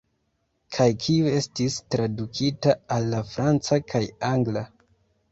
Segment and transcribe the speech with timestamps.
[0.75, 4.65] Kaj kiu estis tradukita al la franca kaj angla.